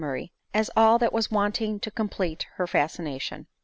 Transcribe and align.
65 0.01 0.07
and 0.09 0.13
Glenmurray, 0.23 0.31
as 0.59 0.71
all 0.75 0.97
that 0.97 1.13
was 1.13 1.29
wanting 1.29 1.79
to 1.79 1.91
complete 1.91 2.47
her 2.55 2.65
fascination. 2.65 3.45